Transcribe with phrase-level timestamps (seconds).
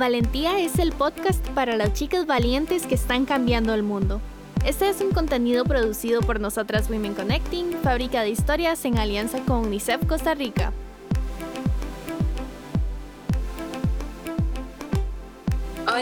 [0.00, 4.22] Valentía es el podcast para las chicas valientes que están cambiando el mundo.
[4.64, 9.58] Este es un contenido producido por nosotras Women Connecting, fábrica de historias en alianza con
[9.58, 10.72] UNICEF Costa Rica.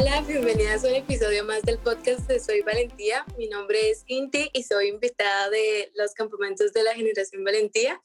[0.00, 3.26] Hola, bienvenidas a un episodio más del podcast de Soy Valentía.
[3.36, 8.00] Mi nombre es Inti y soy invitada de los campamentos de la generación Valentía.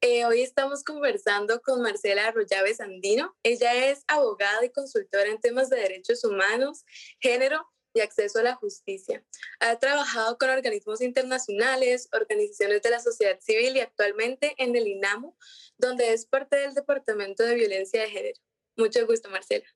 [0.00, 3.34] Eh, hoy estamos conversando con Marcela Arroyave Sandino.
[3.42, 6.84] Ella es abogada y consultora en temas de derechos humanos,
[7.18, 9.24] género y acceso a la justicia.
[9.58, 15.36] Ha trabajado con organismos internacionales, organizaciones de la sociedad civil y actualmente en el INAMU,
[15.76, 18.40] donde es parte del Departamento de Violencia de Género.
[18.76, 19.66] Mucho gusto, Marcela.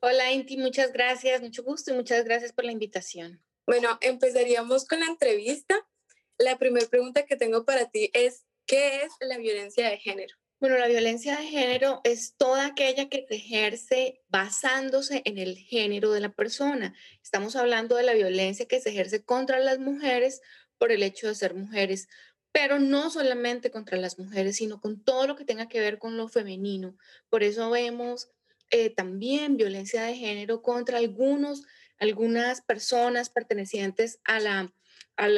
[0.00, 3.42] Hola, Inti, muchas gracias, mucho gusto y muchas gracias por la invitación.
[3.66, 5.86] Bueno, empezaríamos con la entrevista.
[6.38, 10.36] La primera pregunta que tengo para ti es, ¿qué es la violencia de género?
[10.60, 16.10] Bueno, la violencia de género es toda aquella que se ejerce basándose en el género
[16.10, 16.94] de la persona.
[17.22, 20.40] Estamos hablando de la violencia que se ejerce contra las mujeres
[20.76, 22.08] por el hecho de ser mujeres,
[22.50, 26.16] pero no solamente contra las mujeres, sino con todo lo que tenga que ver con
[26.16, 26.96] lo femenino.
[27.28, 28.30] Por eso vemos
[28.70, 31.64] eh, también violencia de género contra algunos,
[31.98, 34.72] algunas personas pertenecientes a, la,
[35.16, 35.28] a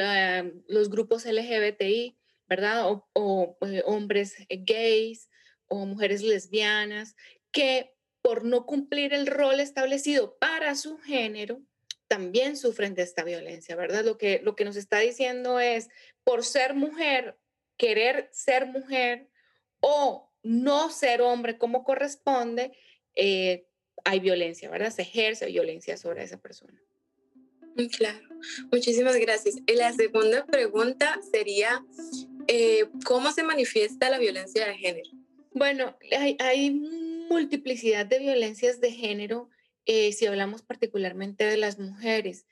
[0.69, 2.17] los grupos LGBTI,
[2.49, 2.85] ¿verdad?
[3.15, 5.29] O, eh, hombres gays
[5.69, 7.15] o mujeres lesbianas
[7.53, 11.63] que por no cumplir el rol establecido para su género,
[12.09, 14.05] también sufren de esta violencia, ¿verdad?
[14.05, 15.89] Lo que, lo que nos está diciendo es,
[16.25, 17.39] por ser mujer,
[17.77, 19.31] querer ser mujer
[19.79, 22.73] o no ser hombre como corresponde,
[23.15, 23.67] eh,
[24.05, 24.91] hay violencia, ¿verdad?
[24.91, 26.81] Se ejerce violencia sobre esa persona.
[27.77, 28.29] Mm, claro,
[28.73, 29.57] muchísimas gracias.
[29.67, 31.85] Y la segunda pregunta sería,
[32.47, 35.11] eh, ¿cómo se manifiesta la violencia de género?
[35.53, 35.97] Bueno,
[36.39, 36.71] hay,
[37.31, 39.51] multiplicidad de violencias de género
[39.87, 42.45] eh, si hablamos particularmente de las mujeres.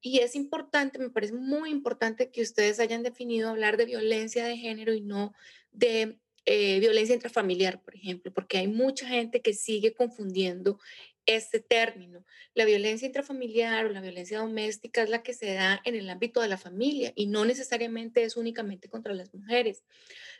[0.00, 4.56] Y es importante, me parece muy importante que ustedes hayan definido hablar de violencia de
[4.56, 5.32] género y no
[5.70, 10.78] de eh, violencia intrafamiliar, por ejemplo, porque hay mucha gente que sigue confundiendo
[11.26, 12.24] este término.
[12.54, 16.40] La violencia intrafamiliar o la violencia doméstica es la que se da en el ámbito
[16.40, 19.84] de la familia y no necesariamente es únicamente contra las mujeres.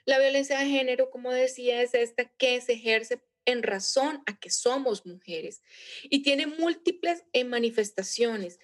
[0.04, 4.50] La violencia de género, como decía, es esta que se ejerce en razón a que
[4.50, 5.62] somos mujeres
[6.04, 8.58] y tiene múltiples eh, manifestaciones.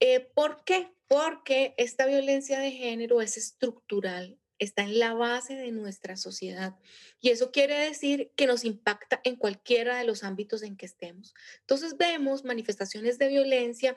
[0.00, 0.92] Eh, ¿Por qué?
[1.06, 6.76] Porque esta violencia de género es estructural, está en la base de nuestra sociedad.
[7.20, 11.34] Y eso quiere decir que nos impacta en cualquiera de los ámbitos en que estemos.
[11.60, 13.96] Entonces vemos manifestaciones de violencia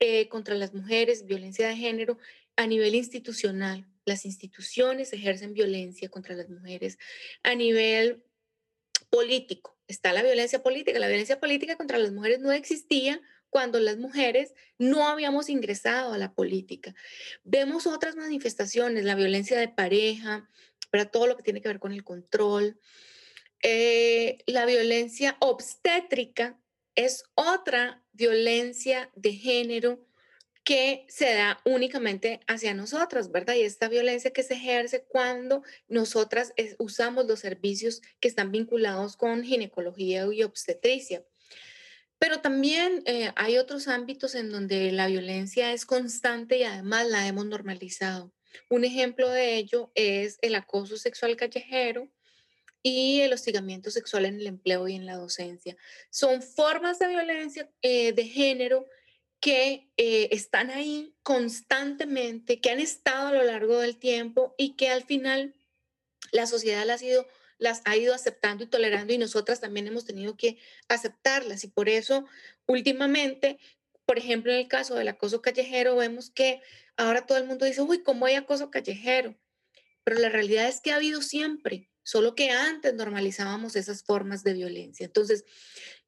[0.00, 2.18] eh, contra las mujeres, violencia de género
[2.56, 3.86] a nivel institucional.
[4.04, 6.98] Las instituciones ejercen violencia contra las mujeres
[7.42, 8.24] a nivel
[9.10, 9.78] político.
[9.86, 10.98] Está la violencia política.
[10.98, 13.20] La violencia política contra las mujeres no existía
[13.50, 16.94] cuando las mujeres no habíamos ingresado a la política.
[17.44, 20.48] Vemos otras manifestaciones, la violencia de pareja,
[20.90, 22.78] para todo lo que tiene que ver con el control.
[23.62, 26.58] Eh, la violencia obstétrica
[26.94, 30.04] es otra violencia de género
[30.64, 33.54] que se da únicamente hacia nosotras, ¿verdad?
[33.54, 39.44] Y esta violencia que se ejerce cuando nosotras usamos los servicios que están vinculados con
[39.44, 41.24] ginecología y obstetricia.
[42.18, 47.26] Pero también eh, hay otros ámbitos en donde la violencia es constante y además la
[47.26, 48.32] hemos normalizado.
[48.68, 52.08] Un ejemplo de ello es el acoso sexual callejero
[52.82, 55.76] y el hostigamiento sexual en el empleo y en la docencia.
[56.10, 58.86] Son formas de violencia eh, de género
[59.40, 64.90] que eh, están ahí constantemente, que han estado a lo largo del tiempo y que
[64.90, 65.54] al final
[66.32, 67.26] la sociedad las ha ido
[67.58, 70.58] las ha ido aceptando y tolerando y nosotras también hemos tenido que
[70.88, 71.64] aceptarlas.
[71.64, 72.26] Y por eso,
[72.66, 73.58] últimamente,
[74.06, 76.62] por ejemplo, en el caso del acoso callejero, vemos que
[76.96, 79.36] ahora todo el mundo dice, uy, ¿cómo hay acoso callejero?
[80.04, 84.54] Pero la realidad es que ha habido siempre, solo que antes normalizábamos esas formas de
[84.54, 85.04] violencia.
[85.04, 85.44] Entonces,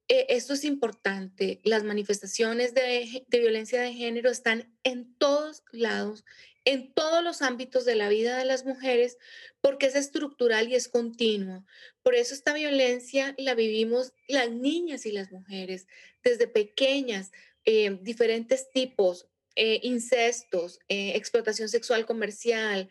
[0.08, 1.60] eh, esto es importante.
[1.62, 6.24] Las manifestaciones de, de, violencia de género están en todos lados
[6.64, 9.18] en todos los ámbitos de la vida de las mujeres
[9.60, 11.64] porque es estructural y es continua.
[12.02, 15.86] Por eso esta violencia la vivimos las niñas y las mujeres
[16.22, 17.32] desde pequeñas,
[17.64, 19.26] eh, diferentes tipos,
[19.56, 22.88] eh, incestos, eh, explotación sexual comercial,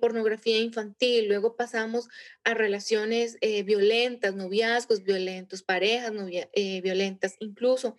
[0.00, 2.08] pornografía infantil, luego pasamos
[2.44, 3.36] a relaciones
[3.66, 6.12] violentas, noviazgos violentos, parejas
[6.82, 7.94] violentas, incluso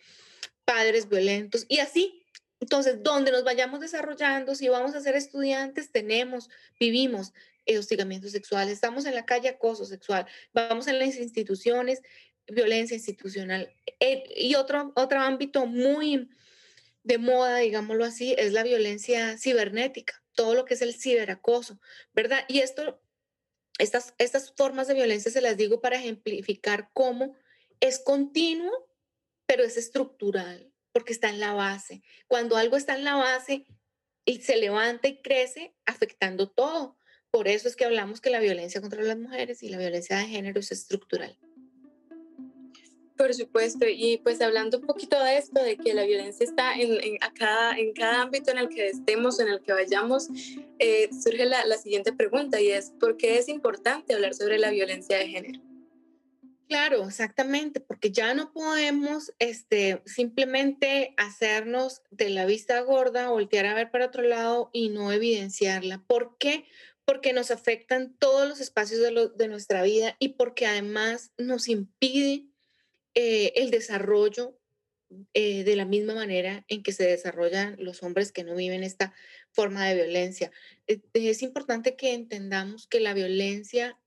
[0.65, 2.16] padres violentos y así
[2.59, 6.49] entonces, donde nos vayamos desarrollando, si vamos a ser estudiantes, tenemos,
[6.79, 7.33] vivimos
[7.75, 12.01] hostigamiento sexual, estamos en la calle acoso sexual, vamos en las instituciones,
[12.47, 13.73] violencia institucional.
[13.99, 16.29] Eh, y otro, otro ámbito muy
[17.03, 21.79] de moda, digámoslo así, es la violencia cibernética, todo lo que es el ciberacoso,
[22.13, 22.45] ¿verdad?
[22.47, 23.01] Y esto,
[23.79, 27.35] estas, estas formas de violencia se las digo para ejemplificar cómo
[27.79, 28.87] es continuo,
[29.45, 32.01] pero es estructural, porque está en la base.
[32.25, 33.67] Cuando algo está en la base
[34.25, 36.97] y se levanta y crece, afectando todo.
[37.29, 40.25] Por eso es que hablamos que la violencia contra las mujeres y la violencia de
[40.25, 41.37] género es estructural.
[43.15, 47.19] Por supuesto, y pues hablando un poquito de esto, de que la violencia está en,
[47.35, 50.29] cada, en cada ámbito en el que estemos, en el que vayamos,
[50.79, 54.71] eh, surge la, la siguiente pregunta y es, ¿por qué es importante hablar sobre la
[54.71, 55.66] violencia de género?
[56.67, 63.73] Claro, exactamente, porque ya no podemos este, simplemente hacernos de la vista gorda, voltear a
[63.73, 66.03] ver para otro lado y no evidenciarla.
[66.07, 66.65] ¿Por qué?
[67.05, 72.47] Porque nos afectan todos los espacios de, nuestra vida y porque además nos impide
[73.13, 74.59] eh, el desarrollo
[75.33, 79.13] eh, de la misma manera en que se desarrollan los hombres que no viven esta
[79.53, 80.51] forma de violencia.
[80.87, 83.97] Eh, es importante que entendamos que la violencia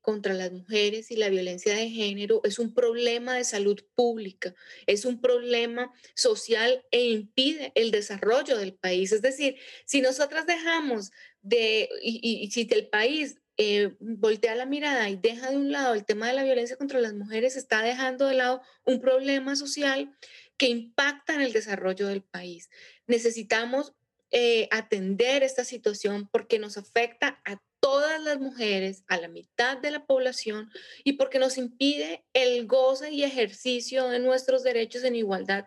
[0.00, 4.54] contra las mujeres y la violencia de género es un problema de salud pública,
[4.86, 9.12] es un problema social e impide el desarrollo del país.
[9.12, 11.10] Es decir, si nosotras dejamos
[11.42, 15.94] de, y, y si el país eh, voltea la mirada y deja de un lado
[15.94, 20.12] el tema de la violencia contra las mujeres, está dejando de lado un problema social
[20.56, 22.68] que impacta en el desarrollo del país.
[23.06, 23.94] Necesitamos
[24.32, 29.90] eh, atender esta situación porque nos afecta a todas las mujeres, a la mitad de
[29.90, 30.70] la población,
[31.04, 35.66] y porque nos impide el goce y ejercicio de nuestros derechos en igualdad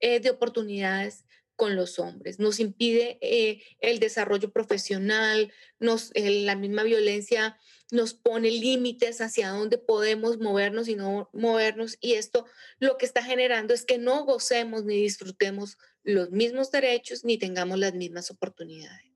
[0.00, 1.24] eh, de oportunidades
[1.54, 7.56] con los hombres, nos impide eh, el desarrollo profesional, nos, la misma violencia
[7.92, 12.46] nos pone límites hacia dónde podemos movernos y no movernos y esto
[12.80, 17.78] lo que está generando es que no gocemos ni disfrutemos los mismos derechos ni tengamos
[17.78, 19.11] las mismas oportunidades.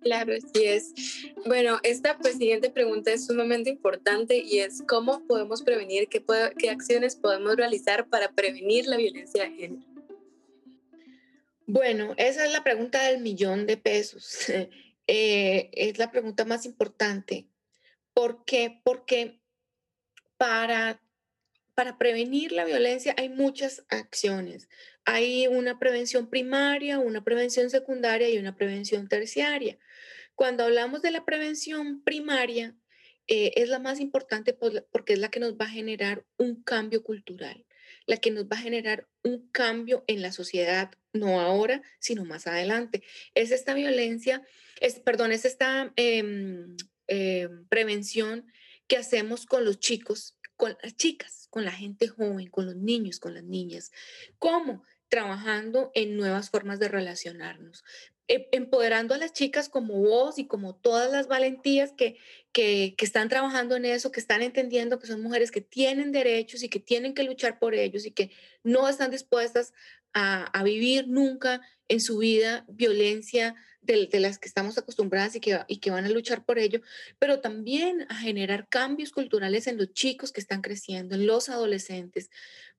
[0.00, 0.94] Claro, así es.
[1.46, 6.24] Bueno, esta pues, siguiente pregunta es sumamente importante y es cómo podemos prevenir, qué,
[6.56, 9.86] qué acciones podemos realizar para prevenir la violencia de género.
[11.66, 14.46] Bueno, esa es la pregunta del millón de pesos.
[15.10, 17.48] Eh, es la pregunta más importante.
[18.12, 18.82] ¿Por qué?
[18.84, 19.40] Porque
[20.36, 21.00] para,
[21.74, 24.68] para prevenir la violencia hay muchas acciones.
[25.06, 29.78] Hay una prevención primaria, una prevención secundaria y una prevención terciaria.
[30.38, 32.76] Cuando hablamos de la prevención primaria,
[33.26, 37.02] eh, es la más importante porque es la que nos va a generar un cambio
[37.02, 37.66] cultural
[38.06, 42.46] la que nos va a generar un cambio en la sociedad, no ahora, sino más
[42.46, 43.02] adelante.
[43.34, 44.46] Es esta violencia,
[44.80, 46.76] es, perdón, es esta em,
[47.68, 48.46] prevención
[48.86, 53.18] que hacemos con los chicos, con las chicas, con la gente joven, con los niños,
[53.20, 53.90] con las niñas.
[54.38, 54.84] ¿Cómo?
[55.08, 57.84] Trabajando en nuevas formas de relacionarnos,
[58.28, 62.18] empoderando a las chicas como vos y como todas las valentías que,
[62.52, 66.68] que, están trabajando en eso, que están entendiendo que son mujeres que tienen derechos y
[66.68, 68.30] que tienen que luchar por ellos y que
[68.62, 69.72] no están dispuestas
[70.12, 75.40] a, a vivir nunca en su vida violencia de, de, las que estamos acostumbradas y
[75.40, 76.82] que, y que van a luchar por ello,
[77.18, 82.28] pero también a generar cambios culturales en los chicos que están creciendo, en los adolescentes,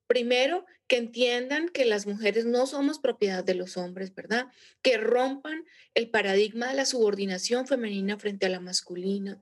[0.09, 4.47] Primero, que entiendan que las mujeres no somos propiedad de los hombres, ¿verdad?
[4.81, 5.63] Que rompan
[5.93, 9.39] el paradigma de la subordinación femenina frente a la masculina,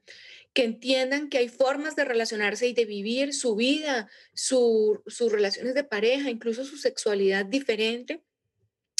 [0.51, 5.85] que entiendan que hay formas de relacionarse y de vivir su vida, sus relaciones de
[5.85, 8.26] pareja, incluso su sexualidad diferente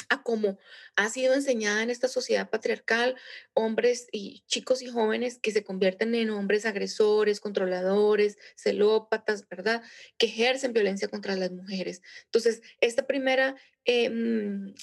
[0.09, 0.57] a como
[0.95, 3.15] ha sido enseñada en esta sociedad patriarcal,
[3.53, 9.81] hombres y chicos y jóvenes que se convierten en hombres agresores, controladores, celópatas, ¿verdad?
[10.17, 12.01] Que ejercen violencia contra las mujeres.
[12.25, 13.55] Entonces, esta primera...
[13.85, 14.73] Em,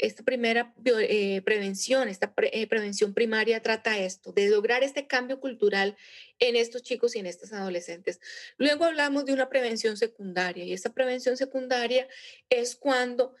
[0.00, 5.96] esta primera eh, prevención, esta eh, prevención primaria trata esto, de lograr este cambio cultural
[6.38, 8.20] en estos chicos y en estas adolescentes.
[8.56, 12.08] Luego hablamos de una prevención secundaria y esta prevención secundaria
[12.48, 13.34] es cuando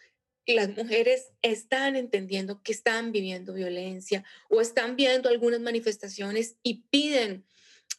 [0.46, 7.44] las mujeres están entendiendo que están viviendo violencia o están viendo algunas manifestaciones y piden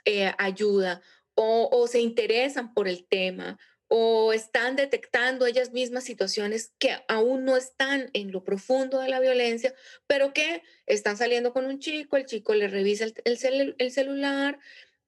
[0.06, 1.02] eh, ayuda
[1.36, 3.58] o, se interesan por el tema
[3.88, 9.20] o están detectando ellas mismas situaciones que aún no están en lo profundo de la
[9.20, 9.74] violencia,
[10.08, 14.60] pero que están saliendo con un chico, el chico le revisa el, el, celular,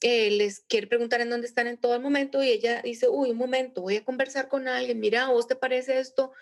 [0.02, 3.32] eh, les quiere preguntar en dónde están en todo el momento y ella dice, uy,
[3.32, 6.34] un momento, voy a conversar con alguien, mira, ¿vos te parece esto?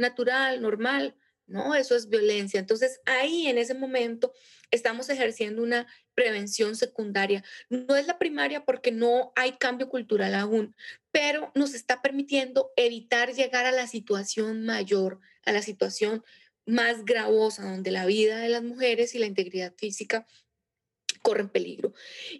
[0.00, 1.14] Natural, normal.
[1.46, 2.60] No, eso es violencia.
[2.60, 4.32] Entonces ahí en ese momento
[4.70, 7.42] estamos ejerciendo una prevención secundaria.
[7.68, 10.76] No es la primaria porque no hay cambio cultural aún,
[11.10, 16.22] pero nos está permitiendo evitar llegar a la situación mayor, a la situación
[16.66, 20.26] más gravosa, donde la vida de las mujeres y la integridad física
[21.22, 21.92] corren peligro.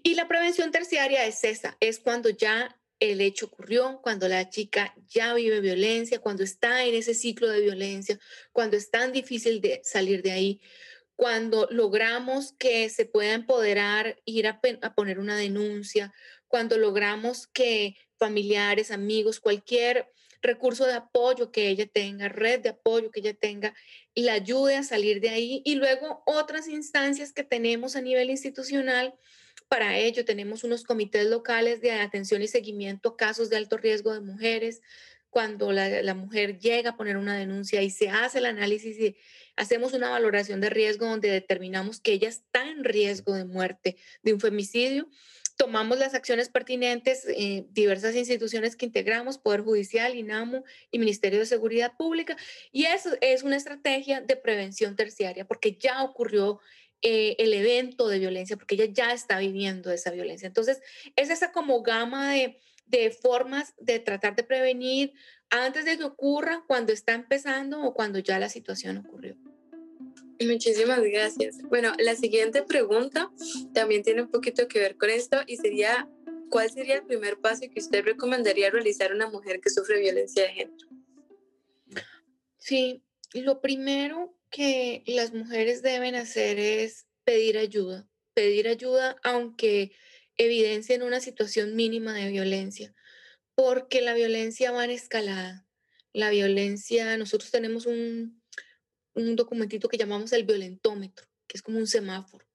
[0.03, 4.95] Y la prevención terciaria es esa, es cuando ya el hecho ocurrió, cuando la chica
[5.09, 8.19] ya vive violencia, cuando está en ese ciclo de violencia,
[8.53, 10.61] cuando es tan difícil de salir de ahí,
[11.17, 16.13] cuando logramos que se pueda empoderar, ir a, a poner una denuncia,
[16.47, 20.11] cuando logramos que familiares, amigos, cualquier
[20.43, 23.75] recurso de apoyo que ella tenga, red de apoyo que ella tenga,
[24.15, 29.15] la ayude a salir de ahí y luego otras instancias que tenemos a nivel institucional.
[29.71, 34.13] Para ello tenemos unos comités locales de atención y seguimiento a casos de alto riesgo
[34.13, 34.83] de mujeres.
[35.29, 39.17] Cuando la, mujer llega a poner una denuncia y se hace el análisis y
[39.55, 44.35] hacemos una valoración de riesgo donde determinamos que ella está en riesgo de muerte, de
[44.35, 45.09] un femicidio,
[45.57, 51.47] tomamos las acciones pertinentes, eh, diversas instituciones que integramos, Poder Judicial, INAMU y Ministerio de
[51.47, 52.37] Seguridad Pública,
[52.73, 56.59] y eso es una estrategia de prevención terciaria, porque ya ocurrió
[57.03, 60.47] eh, el evento de violencia, porque ella ya está viviendo esa violencia.
[60.47, 60.81] Entonces,
[61.17, 65.13] es esa como gama de, de formas de tratar de prevenir
[65.51, 69.37] antes de que ocurra, cuando está empezando o cuando ya la situación ocurrió.
[70.41, 71.59] Muchísimas gracias.
[71.69, 73.31] Bueno, la siguiente pregunta
[73.75, 76.09] también tiene un poquito que ver con esto y sería,
[76.49, 80.45] ¿cuál sería el primer paso que usted recomendaría realizar a una mujer que sufre violencia
[80.45, 80.89] de género?
[82.57, 83.03] Sí,
[83.35, 89.93] lo primero que las mujeres deben hacer es pedir ayuda, pedir ayuda aunque
[90.37, 92.95] evidencien una situación mínima de violencia,
[93.55, 95.67] porque la violencia va en escalada.
[96.13, 98.41] La violencia, nosotros tenemos un
[99.15, 102.47] un documentito que llamamos el violentómetro, que es como un semáforo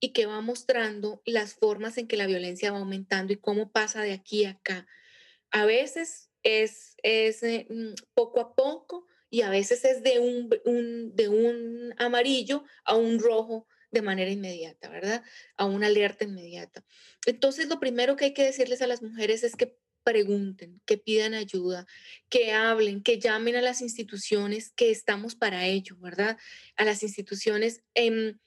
[0.00, 4.02] y que va mostrando las formas en que la violencia va aumentando y cómo pasa
[4.02, 4.86] de aquí a acá.
[5.50, 10.48] A veces es, es eh, mm, poco a poco y a veces es de un,
[11.14, 15.22] de un amarillo a un rojo de manera inmediata, ¿verdad?
[15.56, 16.84] A una alerta inmediata.
[17.26, 21.34] Entonces, lo primero que hay que decirles a las mujeres es que pregunten, que pidan
[21.34, 21.86] ayuda,
[22.28, 26.38] que hablen, que llamen a las instituciones que estamos para ello, ¿verdad?
[26.76, 27.82] A las instituciones.
[27.94, 28.38] Em,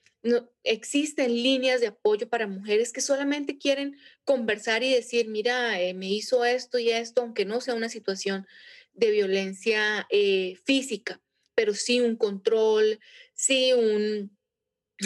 [0.63, 6.09] existen líneas de apoyo para mujeres que solamente quieren conversar y decir, mira, eh, me
[6.09, 8.47] hizo esto y esto, aunque no sea una situación
[8.93, 11.21] de violencia eh, física,
[11.55, 12.99] pero sí un control,
[13.33, 14.37] sí un,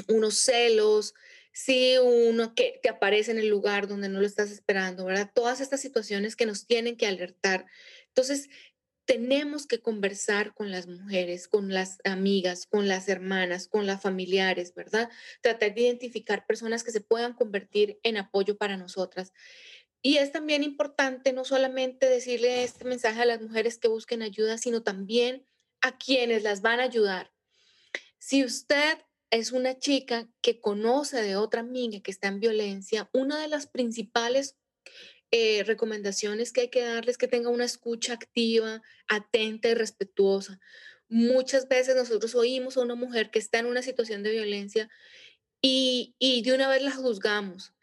[0.08, 1.14] unos celos,
[1.52, 5.32] si uno que te aparece en el lugar donde no lo estás esperando, ¿verdad?
[5.34, 7.66] Todas estas situaciones que nos tienen que alertar.
[8.08, 8.50] Entonces,
[9.06, 14.74] tenemos que conversar con las mujeres, con las amigas, con las hermanas, con las familiares,
[14.74, 15.10] ¿verdad?
[15.42, 19.32] Tratar de identificar personas que se puedan convertir en apoyo para nosotras.
[20.06, 24.60] Y es también importante no solamente decirle este mensaje a las mujeres que busquen ayuda,
[24.60, 25.48] sino también
[25.82, 27.34] a quienes las van a ayudar.
[28.20, 29.00] Si usted
[29.32, 33.66] es una chica que conoce de otra amiga que está en violencia, una de las
[33.66, 34.56] principales
[35.32, 40.60] eh, recomendaciones que hay que darles es que tenga una escucha activa, atenta y respetuosa.
[41.10, 44.88] Muchas veces nosotros oímos a una mujer que está en una situación de violencia
[45.64, 47.75] y, y de una vez la juzgamos,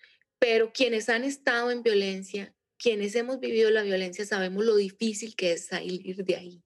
[0.42, 5.52] pero quienes han estado en violencia, quienes hemos vivido la violencia, sabemos lo difícil que
[5.52, 6.62] es salir de ahí.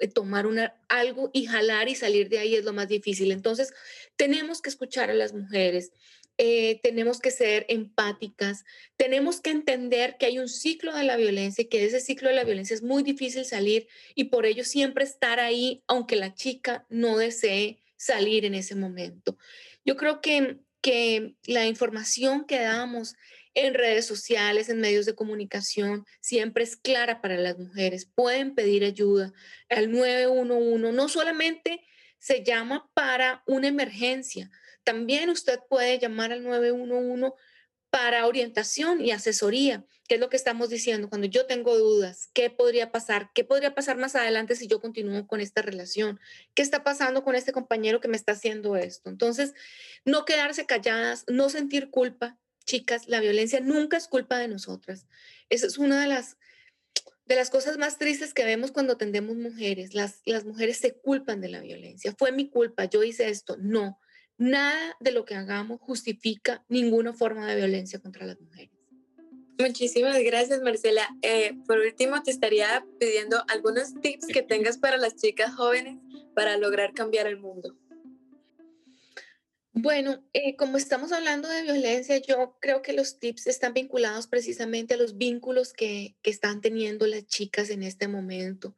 [0.00, 0.44] Eh, tomar
[0.88, 3.30] algo y jalar y salir de ahí es lo más difícil.
[3.30, 3.72] Entonces,
[4.16, 5.92] tenemos que escuchar a las mujeres,
[6.36, 8.64] eh, tenemos que ser empáticas,
[8.96, 12.28] tenemos que entender que hay un ciclo de la violencia y que de ese ciclo
[12.28, 13.86] de la violencia es muy difícil salir
[14.16, 19.38] y por ello siempre estar ahí, aunque la chica no desee salir en ese momento.
[19.84, 23.16] Yo creo que, que la información que damos
[23.54, 28.06] en redes sociales, en medios de comunicación, siempre es clara para las mujeres.
[28.06, 29.32] Pueden pedir ayuda
[29.68, 30.92] al 911.
[30.92, 31.84] No solamente
[32.20, 34.48] se llama para una emergencia,
[34.84, 37.34] también usted puede llamar al 911
[37.96, 41.08] para orientación y asesoría, que es lo que estamos diciendo.
[41.08, 43.30] Cuando yo tengo dudas, ¿qué podría pasar?
[43.34, 46.20] ¿Qué podría pasar más adelante si yo continúo con esta relación?
[46.54, 49.08] ¿Qué está pasando con este compañero que me está haciendo esto?
[49.08, 49.54] Entonces,
[50.04, 55.06] no quedarse calladas, no sentir culpa, chicas, la violencia nunca es culpa de nosotras.
[55.48, 56.36] Esa es una de las,
[57.24, 59.94] de las cosas más tristes que vemos cuando atendemos mujeres.
[59.94, 62.14] Las, las mujeres se culpan de la violencia.
[62.18, 63.56] Fue mi culpa, yo hice esto.
[63.58, 63.98] No,
[64.38, 68.76] nada de lo que hagamos justifica ninguna forma de violencia contra las mujeres.
[69.58, 71.08] Muchísimas gracias, Marcela.
[71.22, 75.98] Eh, por último, te estaría pidiendo algunos tips que tengas para las chicas jóvenes
[76.34, 77.74] para lograr cambiar el mundo.
[79.72, 84.94] Bueno, eh, como estamos hablando de violencia, yo creo que los tips están vinculados precisamente
[84.94, 88.76] a los vínculos que, que están teniendo las chicas en este momento.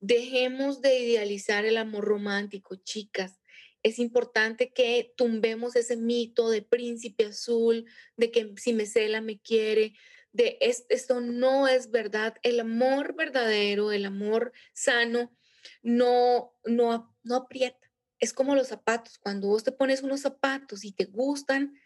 [0.00, 3.37] Dejemos de idealizar el amor romántico, chicas.
[3.82, 9.38] Es importante que tumbemos ese mito de príncipe azul, de que si me cela me
[9.38, 9.94] quiere,
[10.32, 12.34] de esto no es verdad.
[12.42, 15.34] El amor verdadero, el amor sano,
[15.82, 17.88] no, no, no aprieta
[18.20, 19.18] es como los zapatos.
[19.18, 21.78] Cuando vos te pones unos zapatos y te gustan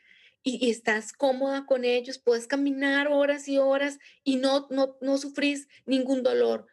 [0.42, 5.68] y, estás cómoda con ellos, puedes caminar horas y horas y no, no, no sufrís
[5.86, 6.66] ningún dolor.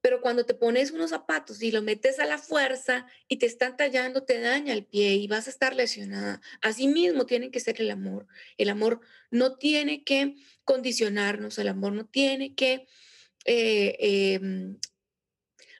[0.00, 3.76] Pero cuando te pones unos zapatos y lo metes a la fuerza y te están
[3.76, 6.40] tallando, te daña el pie y vas a estar lesionada.
[6.60, 8.26] Así mismo tiene que ser el amor.
[8.58, 9.00] El amor
[9.30, 12.86] no tiene que condicionarnos, el amor no tiene que
[13.44, 13.96] eh,
[14.34, 14.78] em,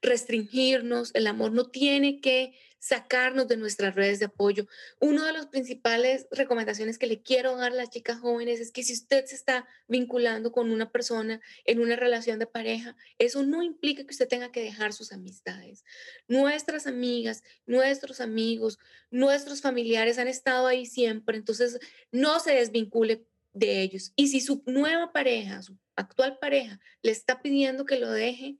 [0.02, 4.66] restringirnos, el amor no tiene que sacarnos de nuestras redes de apoyo.
[5.00, 8.82] Una de las principales recomendaciones que le quiero dar a las chicas jóvenes es que
[8.82, 13.62] si usted se está vinculando con una persona en una relación de pareja, eso no
[13.62, 15.84] implica que usted tenga que dejar sus amistades.
[16.28, 18.78] Nuestras amigas, nuestros amigos,
[19.10, 21.78] nuestros familiares han estado ahí siempre, entonces
[22.12, 24.12] no se desvincule de ellos.
[24.14, 28.56] Y si su nueva pareja, su actual pareja, le está pidiendo que lo deje,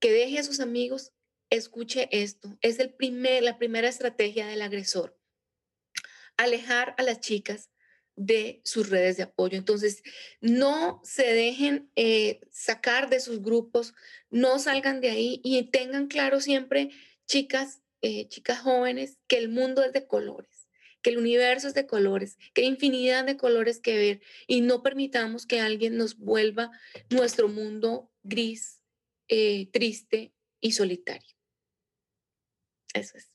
[0.00, 1.12] que deje a sus amigos,
[1.50, 5.16] escuche esto, es el primer, la primera estrategia del agresor.
[6.36, 7.70] Alejar a las chicas
[8.16, 9.56] de sus redes de apoyo.
[9.56, 10.02] Entonces,
[10.40, 13.94] no se dejen eh, sacar de sus grupos,
[14.30, 16.90] no salgan de ahí y tengan claro siempre,
[17.26, 20.68] chicas, eh, chicas jóvenes, que el mundo es de colores,
[21.02, 24.82] que el universo es de colores, que hay infinidad de colores que ver y no
[24.82, 26.70] permitamos que alguien nos vuelva
[27.08, 28.79] nuestro mundo gris,
[29.30, 31.30] eh, triste y solitario.
[32.92, 33.30] Eso es.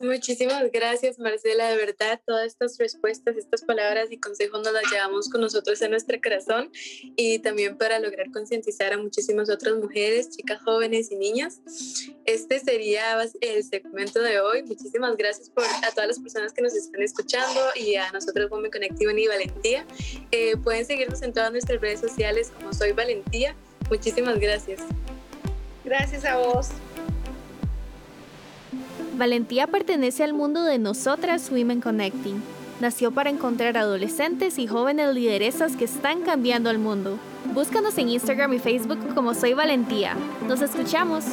[0.00, 1.70] Muchísimas gracias, Marcela.
[1.70, 5.90] De verdad, todas estas respuestas, estas palabras y consejos nos las llevamos con nosotros en
[5.90, 6.70] nuestro corazón
[7.16, 11.60] y también para lograr concientizar a muchísimas otras mujeres, chicas jóvenes y niñas.
[12.26, 14.62] Este sería el segmento de hoy.
[14.62, 18.70] Muchísimas gracias por, a todas las personas que nos están escuchando y a nosotros, Women
[18.70, 19.84] Conectivo y Valentía.
[20.30, 23.56] Eh, pueden seguirnos en todas nuestras redes sociales como Soy Valentía.
[23.88, 24.80] Muchísimas gracias.
[25.84, 26.68] Gracias a vos.
[29.16, 32.42] Valentía pertenece al mundo de nosotras Women Connecting.
[32.80, 37.18] Nació para encontrar adolescentes y jóvenes lideresas que están cambiando el mundo.
[37.52, 40.14] Búscanos en Instagram y Facebook como Soy Valentía.
[40.46, 41.24] Nos escuchamos.